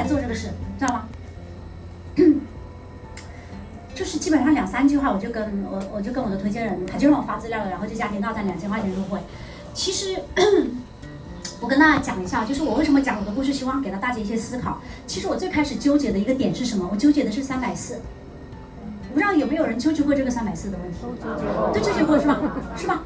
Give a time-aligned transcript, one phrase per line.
[0.00, 1.08] 来做这个事，知道吗？
[3.94, 9.20] 就是基本上两三句话，我就跟我我就跟我的推荐人，他就让我发资料了，然后就家庭套餐两千块钱入会。
[9.74, 10.16] 其实
[11.60, 14.80] 我跟大家讲一下，就是我为什么讲我的故事，希望给到大家一些思考。
[15.06, 16.88] 其实我最开始纠结的一个点是什么？
[16.90, 18.00] 我纠结的是三百四。
[19.10, 20.98] 我不知道有没有人纠结过这个三百四的问题？
[21.74, 22.40] 都纠结过是吧？
[22.74, 23.02] 是吧？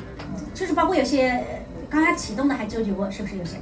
[0.55, 3.57] 就是包括有些刚刚启动的还纠结过，是不是有些？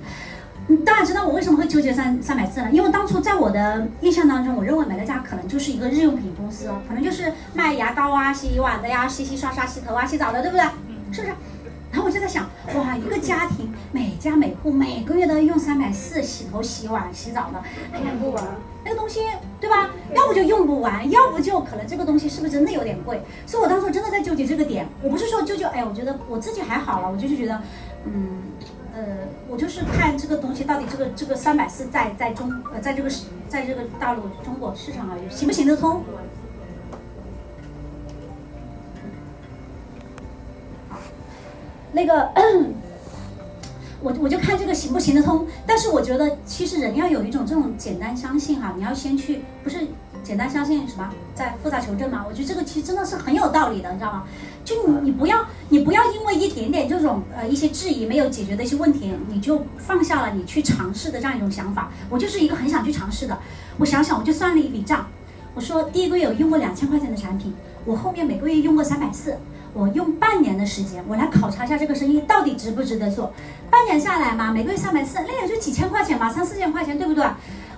[0.84, 2.70] 大家知道我为什么会纠结三三百四了？
[2.70, 10.64] 因为当初在我的印象当中，我认为美乐家可能就是一个日用品公司哦，可能就是卖牙膏啊、洗碗的呀、洗洗刷刷、洗头啊、洗澡的，对不对？
[11.12, 11.34] 是不是？
[11.90, 17.62] 然后我就在想，哇，一个家庭每家每户每个月都要用三百四洗头、洗碗、洗澡的，
[18.02, 18.42] 用不完
[18.84, 19.20] 那个东西，
[19.60, 19.90] 对吧？
[20.14, 23.20] 要不就用不完，要不就可能这个东西是不是真的有点贵？
[23.46, 24.88] 所以我当时真的在纠结这个点。
[25.02, 27.60] 我不是说纠结，哎，我觉得我自己还好了，我就是觉得，
[28.06, 28.38] 嗯。
[28.94, 33.10] 呃，我就是看这个东西到底这个这个三百四在在中呃在这个
[33.48, 36.02] 在这个大陆中国市场啊行不行得通？
[41.94, 42.32] 那个，
[44.02, 45.46] 我我就看这个行不行得通。
[45.66, 49.78] 但是我觉得其实人要有一种这种简单相信哈，你要先去不是
[50.22, 52.24] 简单相信什么，在复杂求证嘛。
[52.28, 54.24] 我觉得这个其实真的是很有道理的，你知道吗？
[54.64, 61.90] 就你你不要你不要因为一点点这种呃一些质疑没有解决的一些问题，你就放下了你去尝试的这样一种想法。
[62.08, 63.36] 我就是一个很想去尝试的。
[63.78, 65.06] 我想想，我就算了一笔账，
[65.54, 67.52] 我说第一个月我用过两千块钱的产品，
[67.84, 69.36] 我后面每个月用过三百四，
[69.74, 73.32] 我用半年的时间，我来考察一下这个生意到底值不值得做。
[73.70, 77.24] 半年下来嘛，每个月三百四，那也就几千块钱嘛，三四千块钱，对不对？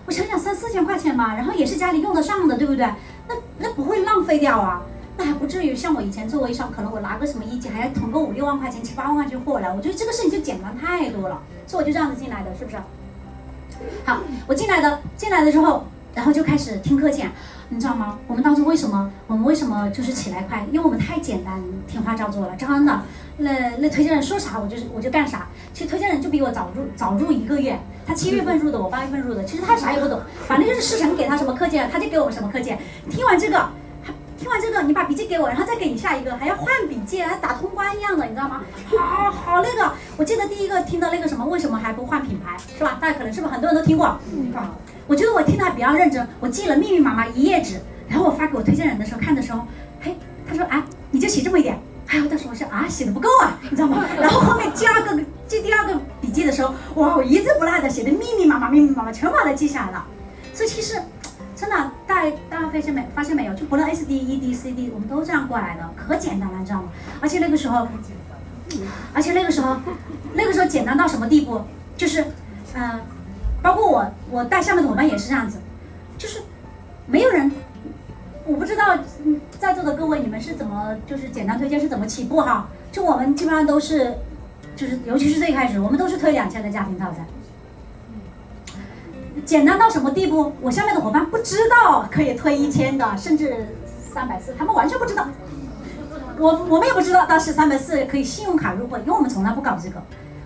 [0.06, 2.86] 我想想三四千块钱嘛，然后也是家里用得上的，对不对？
[3.28, 4.82] 那那不会浪费掉啊。
[5.16, 9.72] 那还不至于像我以前做微商，可能我拿个什么一级还要囤个五六万块钱、七八万块钱货来。
[9.72, 12.76] 我觉得这个事情就简单太多了，所以我就这样子进来的，是不是？
[14.04, 17.30] 好，我进来的，进来了之后，然后就开始听课件，
[17.68, 18.18] 你知道吗？
[18.26, 20.64] 我们当初为什么，我们为什么就是起来快？
[20.70, 23.00] 因为我们太简单，听话照做了，真的。
[23.36, 25.48] 那那推荐人说啥，我就是我就干啥。
[25.72, 29.44] 其实推荐人就比我早入早入一个月，他七月份入的，我八月份入的。
[29.44, 32.78] 其实他啥也不懂，反正就是师承给他什么课件，他就给我们什么课件。
[33.10, 33.68] 听完这个。
[34.36, 38.62] 听完这个，你把笔记给我，然后再给你下一个，还要换笔记，还打通关一样的，你知道吗？
[38.98, 42.98] 好好那个，我记得第一个听到那个什么，为什么还不换品牌，是吧？
[43.00, 44.18] 大家可能是不是很多人都听过？
[44.32, 44.52] 嗯，
[45.06, 49.66] 我觉得我听他比较认真，我记了密密麻麻一页纸，然后我发给我推荐人的时候看的时候，
[50.00, 50.16] 嘿，
[50.48, 51.78] 他说啊，你就写这么一点，
[52.08, 54.04] 哎呦，当时我说啊，写的不够啊，你知道吗？
[54.20, 60.06] 然后后面第二个记第二个笔记的时候，哇，我一字不落的写的密密麻麻、密密麻麻，全把它记下来了，
[60.52, 61.00] 所以其实。
[61.56, 63.08] 真的，大家大家发现没？
[63.14, 63.54] 发现没有？
[63.54, 66.88] 就不论 S D E D C D，我们都这样过来的，可简单了，你知道吗？
[67.20, 67.86] 而且那个时候，
[69.12, 69.76] 而且那个时候，
[70.34, 71.62] 那个时候简单到什么地步？
[71.96, 72.24] 就是，
[72.74, 73.00] 嗯、
[73.64, 75.56] 包括我，我带下面的伙伴也是这样子，
[76.18, 76.42] 就是
[77.06, 77.50] 没有人，
[78.44, 78.98] 我不知道
[79.58, 82.68] 在座的各位你们是怎么，就是简单推荐是怎么起步哈？
[82.92, 84.18] 就我们基本上都是，
[84.76, 87.24] 就是尤其是最开始，我们都是推两千的家庭套餐。
[89.46, 90.52] 简单到什么地步？
[90.60, 93.68] 我下面的伙伴不知道可以推一千的，甚至
[94.12, 95.26] 三百四，他们完全不知道。
[96.38, 100.02] 我我们也不知道当时三百四可以信用卡入会，因为我们从来不搞这个。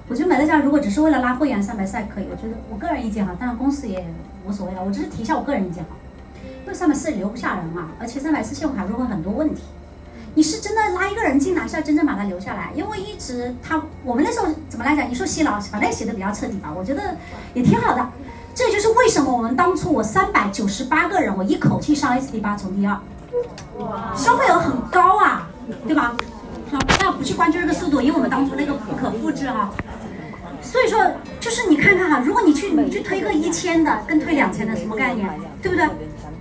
[0.09, 2.27] 我觉得买乐家如果只是为了拉会员，三百四还可以。
[2.31, 4.07] 我觉得我个人意见哈，当然公司也
[4.47, 4.83] 无所谓了。
[4.83, 5.91] 我只是提一下我个人意见哈，
[6.65, 9.63] 因为三百四留不下人啊，而且三百四信用卡入会很多问题。
[10.35, 15.11] 你是真的拉一个人进来，是要真正把他留下来，因为一直他我们那时候怎么来讲？
[15.11, 17.17] 你说洗脑，反正也洗的比较彻底吧，我觉得
[17.53, 18.09] 也挺好的。
[18.55, 22.99] 这就是为什么我们当初我三百九十八个人，我一口气上 SD 八从第二，
[24.17, 25.49] 消费额很高啊，
[25.87, 26.15] 对吧？
[27.01, 29.71] 那不去关注这个速度，因为我们当初那个不可复制哈。
[30.61, 31.05] 所以说，
[31.41, 35.29] 就是你看看哈，如果你去你去推个一千的，跟推两千的什么概念，
[35.63, 35.87] 对不对？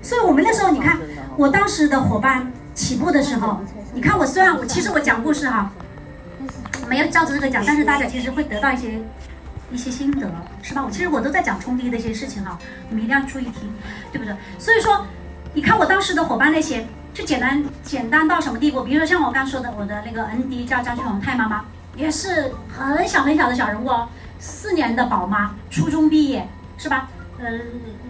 [0.01, 0.97] 所以我们那时候你看，
[1.37, 3.59] 我当时的伙伴起步的时候，
[3.93, 5.71] 你看我虽然我其实我讲故事哈，
[6.87, 8.99] 没有照着这个讲，但是大家其实会得到一些。
[9.69, 10.81] 一些心得是吧？
[10.85, 13.69] 我其实我都在讲冲低的一些事情哈，你们一定要注意听，
[14.13, 14.33] 对不对？
[14.57, 15.05] 所以说，
[15.53, 18.83] 你看我当时的伙伴那些，就简单简单到什么地步？
[18.83, 21.65] 比如说像我刚说的，我的那个 ND 叫张俊红太妈妈，
[21.97, 24.07] 也是很小很小的小人物哦，
[24.39, 26.47] 四年的宝妈，初中毕业
[26.77, 27.09] 是吧？
[27.39, 27.61] 嗯，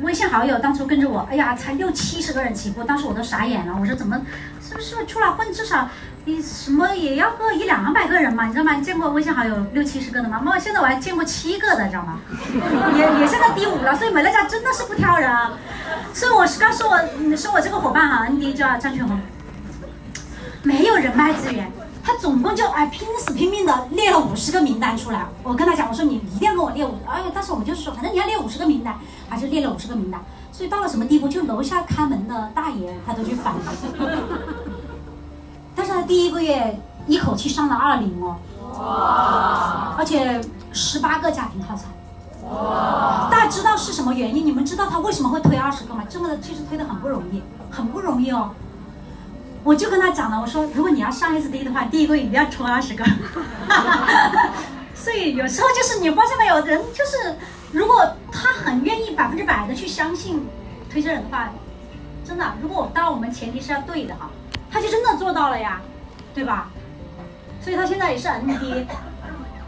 [0.02, 4.22] 微信好友当初跟着我，哎呀，才六七十个人起步，当时我都傻眼了，我说怎么，
[4.62, 5.90] 是不是出来混至少？
[6.26, 8.74] 你什么也要个一两百个人嘛，你知道吗？
[8.74, 10.42] 你见过微信好友六七十个的吗？
[10.44, 12.20] 妈妈，现在我还见过七个的，知道吗？
[12.96, 15.32] 也也现在第五了，所以美乐家真的是不挑人。
[16.14, 19.20] 所以我是刚说我说我这个伙伴哈，ND 叫张群红，
[20.64, 21.72] 没有人脉资源，
[22.08, 25.26] 他总共就哎拼死拼命的列了五十个名单出来。
[25.44, 28.98] 我跟他讲，我说你一定要跟我列五，哎，但是我们就是说，反正你要列五十个名单，
[29.30, 30.22] 他就列了五十个名单。
[30.54, 33.60] 所以到了什么地步，就楼下看门的大爷他都去烦了。
[35.76, 38.38] 但是他第一个月一口气上了二零哦，
[38.80, 39.96] 哇！
[39.98, 40.40] 而且
[40.72, 41.90] 十八个家庭套餐，
[42.50, 43.28] 哇！
[43.30, 44.46] 大家知道是什么原因？
[44.46, 46.06] 你们知道他为什么会推二十个吗？
[46.10, 48.52] 这个其实推的很不容易，很不容易哦。
[49.68, 53.04] 我就跟他讲了，我说如果你要上 SD 的话，第一个月一定要抽二十个。
[54.96, 57.36] 所以有时候就是你发现没有，人就是
[57.74, 60.48] 如果他很愿意百分之百的去相信
[60.90, 61.50] 推荐人的话，
[62.24, 64.30] 真的，如果当然我们前提是要对的哈，
[64.72, 65.82] 他就真的做到了呀，
[66.34, 66.70] 对吧？
[67.62, 68.86] 所以他现在也是 ND，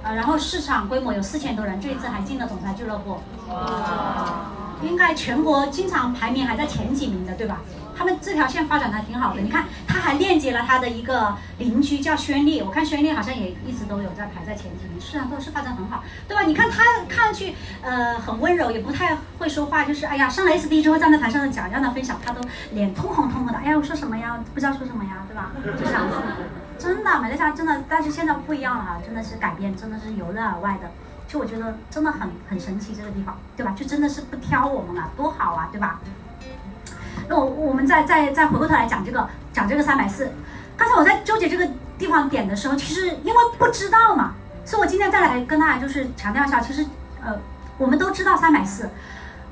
[0.03, 3.19] 呃，然后市场规模有四千多人，这一次还进了总裁俱乐部，
[3.49, 4.49] 哇，
[4.81, 7.59] 应该全国经常排名还在前几名的，对吧？
[7.99, 16.43] 他们这条线发展的挺好的，你看，他还链接了他的一个邻居叫宣丽，我看宣丽好像也一直都有在排在前几名，市场都是发展很好，对吧？
[16.43, 22.39] 你看他看上去呃很温柔，也不太会说话，就是哎呀上了 SD 之后站在台上的讲，让他分享，他都
[22.71, 24.39] 脸通红通红的，哎呀我说什么呀？
[24.53, 25.51] 不知道说什么呀，对吧？
[25.77, 26.15] 就这样子，
[26.77, 30.89] 真的美乐家真的，但是现在不一样了哈，真的是改变，真的是由内而外的，
[31.27, 33.73] 就我觉得真的很很神奇这个地方，对吧？
[33.75, 35.99] 就真的是不挑我们了，多好啊，对吧？
[37.29, 40.31] 那我我们再再再回过头来讲这个讲这个三百四，
[40.75, 41.65] 刚才我在纠结这个
[41.97, 44.33] 地方点的时候，其实因为不知道嘛，
[44.65, 46.83] 所以我今天再来跟大家就是强调一下，其实
[47.23, 47.37] 呃
[47.77, 48.89] 我们都知道三百四，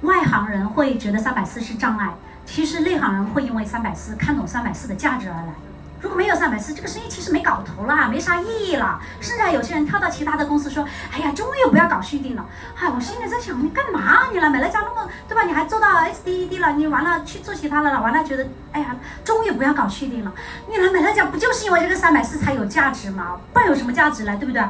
[0.02, 2.14] 外行人会觉得三百四是障碍，
[2.46, 5.54] 其实内行人会因为三百四看懂三百四的价值而来。
[6.00, 9.00] 如果没有三百四，这个生意其实没搞头了，没啥意义了。
[9.20, 12.46] 甚至还有些人跳到其他的公司说：“哎呀，终于不要搞续订了。”
[12.80, 14.28] 哎，我心里在想，你干嘛？
[14.32, 15.44] 你来美乐家那么对吧？
[15.44, 20.32] 你还做到 SDED 了，你完了去做其他的了，完了觉得哎呀，终于不要搞续订了。
[20.70, 23.38] 你来美乐家不就是因为这个三百四才有价值吗？
[23.52, 24.62] 不然有什么价值来，对不对？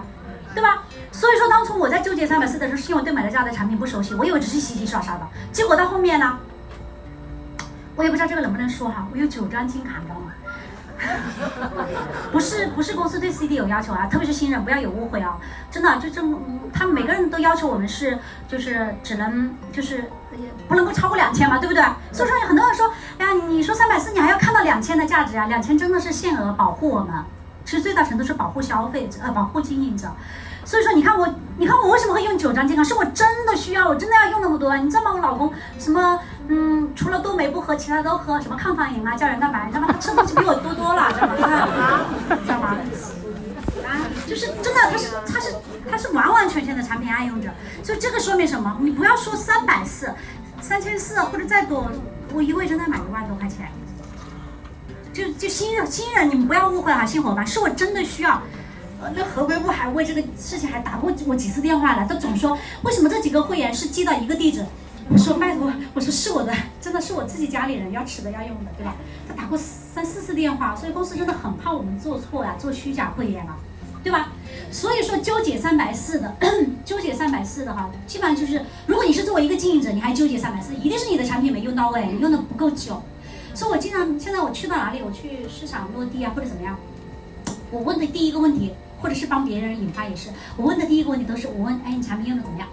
[0.55, 0.83] 对吧？
[1.11, 5.27] 所以说当初我在纠结三百四的时候，是因为我对美乐家的产品不熟悉，我以为只是洗洗刷刷的。
[5.51, 6.39] 结果到后面呢，
[7.95, 10.26] 我也不知道这个能不能说哈，我有九张金卡，你知道吗？
[12.31, 15.37] 不是不是公司对 CD 有要求啊，特别是新人不要有误会啊，
[15.71, 16.39] 真的就这么，
[16.73, 18.17] 他们每个人都要求我们是
[18.47, 20.11] 就是只能就是
[20.67, 21.83] 不能够超过两千嘛，对不对？
[22.11, 27.13] 所以说有很多人说，哎呀，你说三百四你还要看到两千的价值啊，两千真的是限额保护我们，
[27.63, 30.07] 其实最大程度是保护消费者呃保护经营者。
[30.65, 32.83] 所以说，你看我，你看我为什么会用九张健康？
[32.83, 34.75] 是我真的需要，我真的要用那么多。
[34.75, 35.11] 你知道吗？
[35.13, 38.39] 我老公什么，嗯，除了多酶不喝，其他都喝。
[38.39, 39.93] 什么抗糖饮啊，胶原蛋白，你知道吗？
[39.93, 41.33] 他吃的东西比我多多了，知道吗？
[41.35, 42.07] 啊
[42.43, 42.77] 知道吗？
[43.85, 43.89] 啊，
[44.25, 45.55] 就是真的，他是他是
[45.91, 47.49] 他是完完全全的产品爱用者。
[47.83, 48.77] 所以这个说明什么？
[48.79, 50.13] 你不要说三百四、
[50.61, 51.91] 三千四或者再多，
[52.33, 53.69] 我一个月真的买一万多块钱。
[55.13, 58.41] 就就新人新人，你们不要误会啊，新伙伴，是我真的需要。
[59.01, 64.65] 呃，那合规部还为这个事情还打过我几次电话了，他总说为什么这几个会员是寄到一个地址？
[65.09, 68.95] 我说拜托，我说是我的，真的是我自己家里人要吃的要用的，对吧？
[69.27, 73.57] 他打过三四次电话，所以公司真的很怕我们做错呀，做虚假会员啊，
[74.03, 74.33] 对吧？
[74.69, 76.35] 所以说纠结三百四的，
[76.83, 83.01] 纠结三百四的哈，基本上就是如果你是作为一个经营者，你还纠结三百四，一定是你的产品没用到位，你用的不够久。
[83.53, 86.77] 所以我经常现在我去到哪里，我去市场落地啊或者怎么样，
[87.71, 88.73] 我问的第一个问题。
[88.99, 92.67] 或者是帮别人引发也是，我问的第一个问题都是我问，哎，你产品用的怎么样？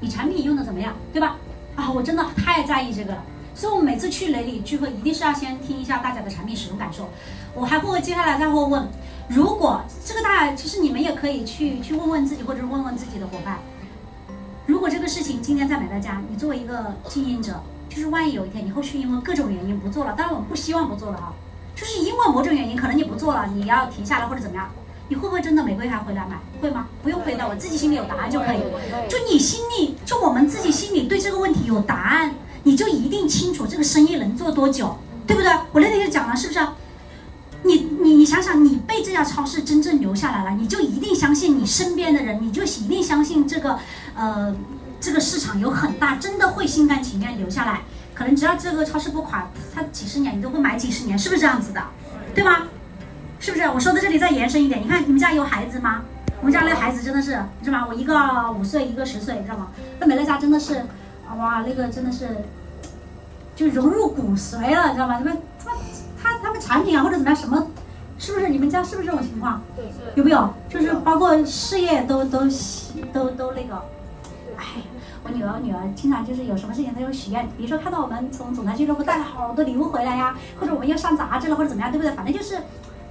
[0.00, 1.36] 你产品用的怎么样，对吧？
[1.76, 3.22] 啊，我真的太在意这个了，
[3.54, 7.08] 所以我每次去雷里聚会，一定是要先听一下大家的产品使用感受。
[7.54, 8.88] 我还会接下来再会问，
[9.28, 13.58] 如果这个大其实你们也可以去去问问自己，或者是问问自己的伙伴，
[14.66, 21.32] 如果这个事情今天在美乐家，你作为一个经营者，就是万一有一天你后续因为各种原因不做了，当然我们不希望不做了啊。
[21.74, 24.68] 就是因为某种原因，可能你不做了，你要停下来或者怎么样，
[25.10, 26.38] 你会不会真的每个月还回来买？
[26.62, 26.86] 会吗？
[27.02, 28.60] 不用回答，我自己心里有答案就可以。
[29.08, 35.52] 就你心里，就我们自己心里对这个问题有答案，你就一定清楚这个生意能做多久，对不对？
[35.72, 36.60] 我那天就讲了，是不是？
[37.64, 43.80] 你你你想想，你被这家超市真正留下来了，你就一定相信你身边的人，你就一定相信这个
[44.14, 44.54] 呃
[45.00, 47.80] 这个市场有很大，真的会心甘情愿留下来。
[48.14, 51.82] 可能只要这个超市不垮，它几十年你都会买几十年，是不是这样子的？
[52.32, 52.68] 对吗？
[53.40, 53.64] 是不是？
[53.70, 56.02] 我说到这里再延伸一点，你看你们家有孩子吗？
[56.40, 57.86] 我们家那个孩子真的是，你知道吗？
[57.88, 59.68] 我一个五岁，一个十岁，你知道吗？
[59.98, 60.84] 那美乐家真的是，
[61.38, 62.28] 哇，那个真的是，
[63.56, 65.16] 就融入骨髓了，你知道吗？
[65.18, 65.72] 你们他
[66.22, 67.66] 他他们产品啊或者怎么样什么，
[68.18, 68.50] 是不是？
[68.50, 69.62] 你们家是不是这种情况？
[69.74, 70.52] 对，有没有？
[70.68, 72.40] 就是包括事业都都
[73.10, 73.82] 都都那个，
[74.58, 74.64] 哎。
[75.22, 82.10] 我女儿女儿经常就是有什么事情她就许愿，比如说看到我们从总裁俱乐部带了好多礼物回来呀，或者我们要上杂志了或者怎么样，对不对？
[82.16, 82.56] 反正就是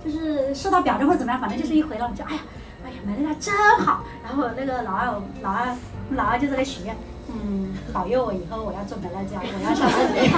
[0.04, 2.40] 就是收到表彰或者怎么样，反正就是一回来我就哎呀，
[2.86, 4.04] 哎呀，美乐家真好。
[4.24, 5.76] 然后那个老二，老二，
[6.12, 6.96] 老二就在那许愿，
[7.28, 10.32] 嗯，保佑我以后我要做美乐家，我要上森林，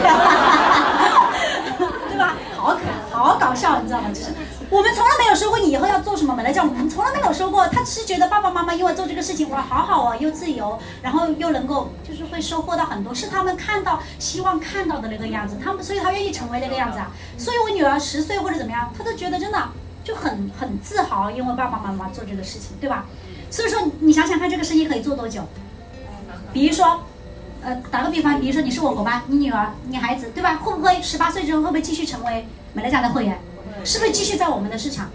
[2.10, 2.34] 对吧？
[2.58, 4.10] 好可，好搞笑，你知道吗？
[4.13, 4.32] 就是
[4.70, 7.68] 我们从来没有说过你以后要做什么美乐家，我们从来没有说过。
[7.68, 17.12] 他只是觉得爸爸妈妈因为做这个事情哇，好好啊，又自由，然后又能够就是会收获到很多，是他们看到希望看到的那个样子，他们所以他愿意成为那个样子啊。
[17.41, 19.69] 所以我女儿十岁或者怎么样，她都觉得真的
[20.03, 23.07] 就很很自豪，因为爸爸妈妈做这个事情，对吧？
[23.50, 25.41] 所以说你想想看，这个生意可以做多久？
[26.53, 27.03] 比如说，
[27.63, 30.57] 呃，打个比方，比如说你是我伙伴，你女儿、你孩子，对吧？
[30.57, 33.39] 会不会十八岁之后会不会继续成为美乐家的会员？
[33.83, 35.10] 是不是继续在我们的市场？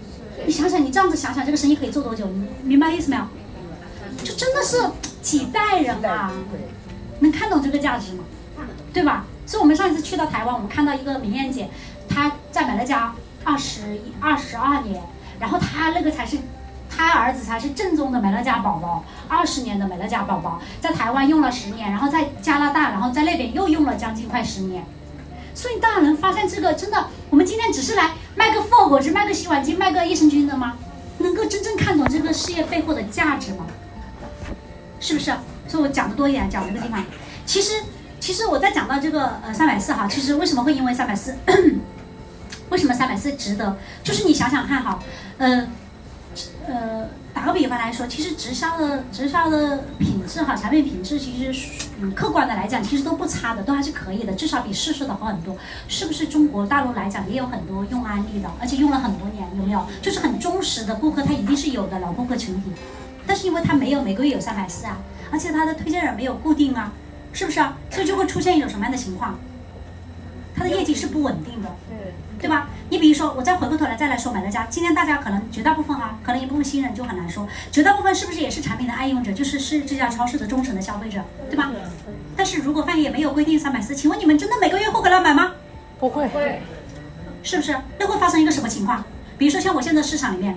[0.45, 2.27] 你想想，你这样子想想，这个生意可以做多久？
[2.27, 3.23] 你明白意思没有？
[4.23, 4.81] 就真的是
[5.21, 6.33] 几代人啊，
[7.21, 8.25] 能看懂这个价值吗？
[8.93, 9.25] 对吧？
[9.45, 11.69] 所以我们上一次去到台湾，我们看到一个明艳姐，
[12.17, 15.03] 他在美乐家二十一、二十二年，
[15.39, 16.39] 然后他那个才是，
[16.89, 24.83] 他儿子才是正宗的美乐家宝宝，二十年的美乐家宝宝，在台湾用了十年，然后在加拿大，然后在那边又用了将近快十年。
[25.53, 30.73] 所以大家能发现这个真的，我们今天只是来卖个复合果汁，卖个洗碗机，卖个益生菌的吗？
[31.19, 33.67] 能够真正看懂这个事业背后的价值吗？
[34.99, 35.31] 是不是？
[35.67, 37.03] 所以我讲的多一点，讲这个地方。
[37.45, 37.83] 其实，
[38.19, 41.35] 其实我在讲到这个呃三百四哈，其实为什么会因为三百四？
[42.69, 43.77] 为什么三百四值得？
[44.03, 44.99] 就是你想想看哈，
[45.37, 45.67] 呃，
[46.67, 47.07] 呃。
[47.37, 55.55] 打个比方来说，其实直销的直销的品质哈，产品品质其实嗯，客观的来讲，其实都不差的，都还是可以的，至少比市售的好很多。
[55.87, 59.85] 是不是中国大陆来讲也有很多用安利的，而且用了很多年，有没有？
[60.01, 62.71] 就是很忠实的顾客，他一定是有的老顾客群体。
[63.27, 64.97] 但是因为他没有每个月有三百四啊，
[65.29, 66.91] 而且他的推荐人没有固定啊，
[67.33, 67.77] 是不是啊？
[67.91, 69.37] 所以就会出现一种什么样的情况？
[70.57, 71.69] 他的业绩是不稳定的。
[71.87, 71.97] 对
[72.39, 72.69] 对吧？
[72.89, 74.65] 你比如说，我再回过头来再来说买乐家。
[74.69, 81.71] 今天大家可能绝大部分啊，可能一部分新人就很难说，绝大部分是不是也是产品的爱用者，就是是这家超市的忠诚的消费者，对吧？
[82.35, 85.53] 但是如果饭也没有规定三百四，请问你们真的每个月会回来买吗？
[85.99, 86.61] 不会，会，
[87.41, 87.75] 是不是？
[87.97, 89.03] 那会发生一个什么情况？
[89.37, 90.55] 比如说像我现在市场里面，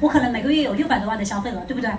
[0.00, 1.90] 我可能每个月有六百多万的消费额，对不对？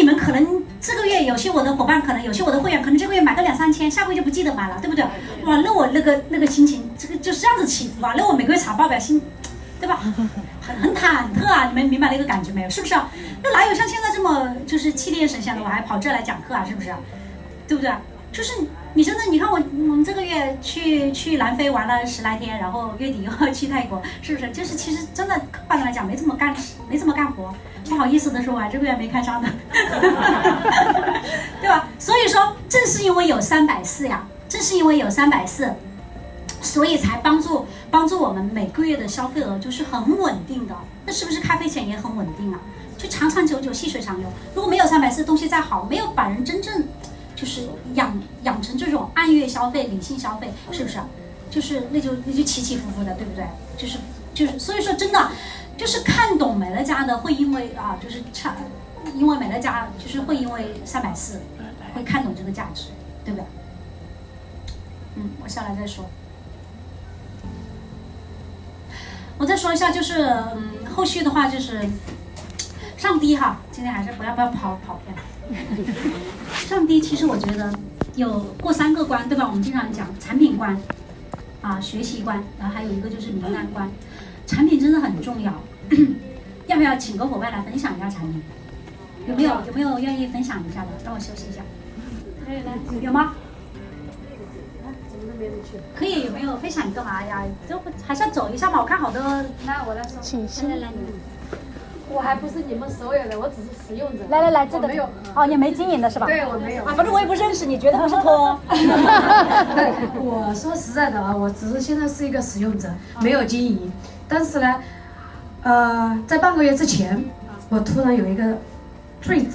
[0.00, 5.04] 那你们可能这个月有些我的伙伴，可能有些我的会员，可能这个月买个两三千，下个月就不记得买了，对不对？
[5.44, 8.14] 哇，那我那个那个心情，这个就是这样子起伏啊。
[8.16, 9.20] 那我每个月查报表心，
[9.78, 10.00] 对吧？
[10.62, 12.70] 很很忐忑啊，你们明白那个感觉没有？
[12.70, 12.94] 是不是？
[13.42, 16.64] 那哪有像现在这么就是气定神闲的，我还跑这来讲课啊？
[16.66, 16.94] 是不是？
[17.68, 17.92] 对不对？
[18.32, 18.54] 就是
[18.92, 24.50] 你真的，你看我我们这个月去去南非玩了十来天，然后月底又要去泰国，是不是？
[24.52, 26.54] 就是其实真的客观的来讲，没怎么干，
[26.88, 27.54] 没怎么干活。
[27.88, 29.48] 不好意思的说，我还这个月没开张呢，
[31.60, 31.88] 对吧？
[31.98, 35.74] 所以说，正是因为有三百四呀，正是因为有三百四，
[36.60, 40.74] 所以才帮助帮助我们每个月的消费额就是很稳定的。
[41.06, 42.60] 那是不是咖啡钱也很稳定啊？
[42.96, 44.28] 就长长久久，细水长流。
[44.54, 46.84] 如果没有三百四，东西再好，没有把人真正
[47.34, 50.98] 就是养养成这种按月消费、理性消费，是不是？
[51.50, 53.44] 就是那就那就起起伏伏的，对不对？
[53.76, 53.98] 就是
[54.34, 55.30] 就是，所以说真的。
[55.78, 58.54] 就是看懂美乐家的，会因为啊，就是差，
[59.14, 61.40] 因为美乐家就是会因为三百四，
[61.94, 62.88] 会看懂这个价值，
[63.24, 63.46] 对不对？
[65.14, 66.04] 嗯，我下来再说。
[69.38, 70.20] 我再说一下，就是
[70.54, 71.80] 嗯，后续的话就是
[72.98, 75.16] 上低哈，今天还是不要不要跑跑偏。
[76.68, 77.72] 上低其实我觉得
[78.16, 79.46] 有过三个关，对吧？
[79.46, 80.76] 我们经常讲产品关，
[81.62, 83.90] 啊，学习关，然后还有一个就是名单关。
[84.46, 85.52] 产品真的很重要，
[86.66, 88.42] 要不要请个伙伴来分享一下产品？
[89.28, 90.88] 有没有有没有愿意分享一下的？
[91.04, 91.62] 让我休息一下。
[92.44, 93.34] 可以来，有吗？
[95.94, 97.22] 可以，有没有分享一个嘛？
[97.22, 98.80] 呀，就还是要走一下嘛。
[98.80, 99.20] 我看好多。
[99.64, 100.88] 那我来说，请来来，
[102.12, 104.24] 我还不是你们所有的，我只是使用者。
[104.28, 105.08] 来来来，这个没有。
[105.34, 106.26] 哦，你没经营的是吧？
[106.26, 106.84] 对，我没有。
[106.84, 108.58] 啊，反正我也不认识，你绝对不是托。
[110.16, 113.92] 我说实在的啊，我只是现在是一个使用者，没有经营。
[114.28, 114.80] 但是呢，
[115.62, 117.24] 呃，在半个月之前，
[117.68, 118.58] 我突然有一个
[119.22, 119.46] 最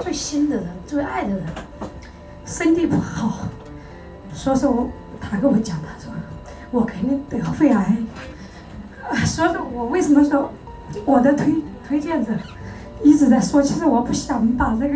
[0.00, 1.44] 最新的人、最爱的人，
[2.44, 3.46] 身体不好，
[4.34, 4.88] 说是我
[5.20, 6.12] 他跟我讲，他说
[6.72, 7.96] 我肯定得肺癌，
[9.08, 10.50] 啊，说是我为什么说
[11.04, 11.54] 我的推
[11.86, 12.32] 推荐者
[13.02, 14.94] 一直在说，其实我不想把这个